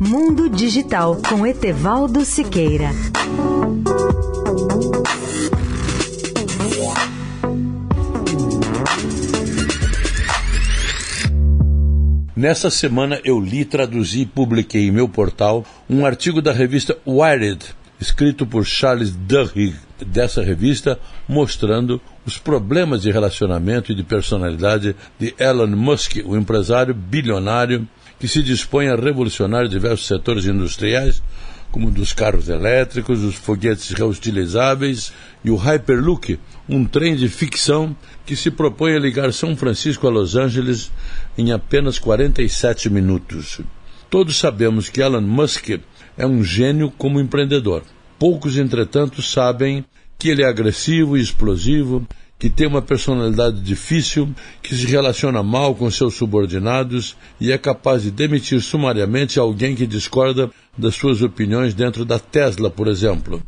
Mundo 0.00 0.48
Digital 0.48 1.16
com 1.28 1.46
Etevaldo 1.46 2.24
Siqueira. 2.24 2.90
Nessa 12.34 12.68
semana 12.68 13.20
eu 13.24 13.38
li, 13.38 13.64
traduzi 13.64 14.22
e 14.22 14.26
publiquei 14.26 14.88
em 14.88 14.90
meu 14.90 15.08
portal 15.08 15.64
um 15.88 16.04
artigo 16.04 16.42
da 16.42 16.52
revista 16.52 16.98
Wired, 17.06 17.64
escrito 18.00 18.44
por 18.44 18.66
Charles 18.66 19.12
Duhigg, 19.12 19.76
dessa 20.04 20.42
revista, 20.42 20.98
mostrando 21.28 22.00
os 22.26 22.36
problemas 22.38 23.02
de 23.02 23.10
relacionamento 23.10 23.92
e 23.92 23.94
de 23.94 24.02
personalidade 24.02 24.96
de 25.18 25.34
Elon 25.38 25.68
Musk, 25.68 26.16
o 26.24 26.36
empresário 26.36 26.92
bilionário 26.92 27.88
que 28.18 28.28
se 28.28 28.42
dispõe 28.42 28.88
a 28.88 28.96
revolucionar 28.96 29.68
diversos 29.68 30.06
setores 30.06 30.46
industriais, 30.46 31.22
como 31.70 31.90
dos 31.90 32.12
carros 32.12 32.48
elétricos, 32.48 33.22
os 33.22 33.34
foguetes 33.34 33.90
reutilizáveis 33.90 35.12
e 35.44 35.50
o 35.50 35.56
Hyperloop, 35.56 36.38
um 36.68 36.84
trem 36.84 37.14
de 37.14 37.28
ficção 37.28 37.94
que 38.24 38.34
se 38.34 38.50
propõe 38.50 38.94
a 38.94 38.98
ligar 38.98 39.32
São 39.32 39.56
Francisco 39.56 40.06
a 40.06 40.10
Los 40.10 40.36
Angeles 40.36 40.90
em 41.36 41.52
apenas 41.52 41.98
47 41.98 42.88
minutos. 42.88 43.60
Todos 44.08 44.38
sabemos 44.38 44.88
que 44.88 45.02
Elon 45.02 45.20
Musk 45.20 45.80
é 46.16 46.26
um 46.26 46.42
gênio 46.42 46.90
como 46.90 47.20
empreendedor. 47.20 47.82
Poucos, 48.18 48.56
entretanto, 48.56 49.20
sabem 49.20 49.84
que 50.18 50.28
ele 50.28 50.42
é 50.42 50.46
agressivo 50.46 51.16
e 51.16 51.20
explosivo, 51.20 52.06
que 52.38 52.50
tem 52.50 52.66
uma 52.66 52.82
personalidade 52.82 53.60
difícil, 53.60 54.28
que 54.62 54.74
se 54.74 54.86
relaciona 54.86 55.42
mal 55.42 55.74
com 55.74 55.90
seus 55.90 56.14
subordinados 56.14 57.16
e 57.40 57.50
é 57.50 57.58
capaz 57.58 58.02
de 58.02 58.10
demitir 58.10 58.60
sumariamente 58.60 59.38
alguém 59.38 59.74
que 59.74 59.86
discorda 59.86 60.50
das 60.76 60.94
suas 60.94 61.22
opiniões 61.22 61.72
dentro 61.72 62.04
da 62.04 62.18
Tesla, 62.18 62.70
por 62.70 62.88
exemplo. 62.88 63.42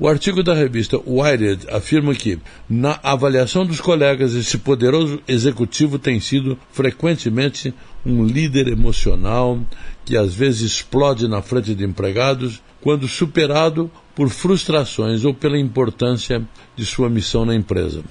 O 0.00 0.06
artigo 0.06 0.44
da 0.44 0.54
revista 0.54 0.96
Wired 1.04 1.66
afirma 1.70 2.14
que, 2.14 2.38
na 2.70 3.00
avaliação 3.02 3.66
dos 3.66 3.80
colegas, 3.80 4.32
esse 4.32 4.56
poderoso 4.56 5.20
executivo 5.26 5.98
tem 5.98 6.20
sido 6.20 6.56
frequentemente 6.70 7.74
um 8.06 8.24
líder 8.24 8.68
emocional 8.68 9.60
que 10.04 10.16
às 10.16 10.32
vezes 10.32 10.60
explode 10.60 11.26
na 11.26 11.42
frente 11.42 11.74
de 11.74 11.84
empregados 11.84 12.62
quando 12.80 13.08
superado 13.08 13.90
por 14.18 14.30
frustrações 14.30 15.24
ou 15.24 15.32
pela 15.32 15.56
importância 15.56 16.42
de 16.74 16.84
sua 16.84 17.08
missão 17.08 17.44
na 17.44 17.54
empresa. 17.54 18.02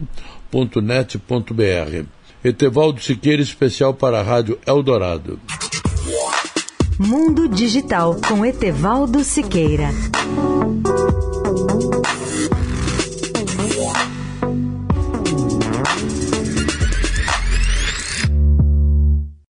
www.net.br. 0.51 2.05
Etevaldo 2.43 3.01
Siqueira, 3.01 3.41
especial 3.41 3.93
para 3.93 4.19
a 4.19 4.23
Rádio 4.23 4.59
Eldorado. 4.65 5.39
Mundo 6.99 7.47
Digital 7.47 8.17
com 8.27 8.45
Etevaldo 8.45 9.23
Siqueira. 9.23 9.89